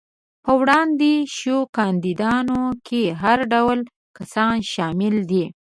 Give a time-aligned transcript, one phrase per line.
[0.45, 3.79] په وړاندې شوو کاندیدانو کې هر ډول
[4.17, 5.45] کسان شامل دي.